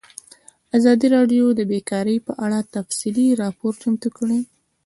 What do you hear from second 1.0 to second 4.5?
راډیو د بیکاري په اړه تفصیلي راپور چمتو کړی.